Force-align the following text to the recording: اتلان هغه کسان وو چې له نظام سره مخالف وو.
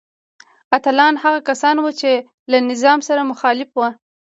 اتلان 0.77 1.13
هغه 1.23 1.39
کسان 1.49 1.75
وو 1.79 1.91
چې 1.99 2.11
له 2.51 2.57
نظام 2.69 2.99
سره 3.07 3.21
مخالف 3.31 3.69
وو. 3.73 3.89